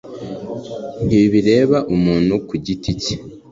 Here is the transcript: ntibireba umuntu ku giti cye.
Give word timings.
ntibireba 1.05 1.77
umuntu 1.95 2.33
ku 2.47 2.53
giti 2.65 2.91
cye. 3.01 3.15